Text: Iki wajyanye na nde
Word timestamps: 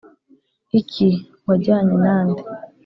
Iki 0.79 1.09
wajyanye 1.47 1.93
na 2.03 2.17
nde 2.27 2.41